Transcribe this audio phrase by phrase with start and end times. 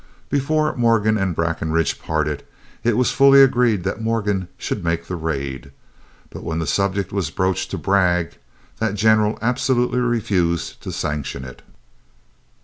[0.31, 2.41] Before Morgan and Breckinridge parted,
[2.83, 5.71] it was fully agreed that Morgan should make the raid.
[6.31, 8.39] But when the subject was broached to Bragg,
[8.79, 11.61] that general absolutely refused to sanction it.